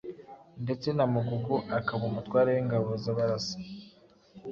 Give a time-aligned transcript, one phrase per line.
[0.63, 3.55] ndetse na Mugugu akaba umutware w’ingabo z’Abarasa.